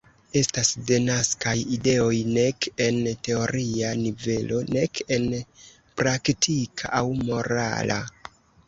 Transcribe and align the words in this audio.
Estas 0.39 0.69
denaskaj 0.91 1.53
ideoj 1.75 2.15
nek 2.37 2.69
en 2.87 2.99
teoria 3.29 3.93
nivelo 4.03 4.63
nek 4.79 5.03
en 5.19 5.29
praktika 6.03 6.95
aŭ 7.03 7.09
morala. 7.31 8.03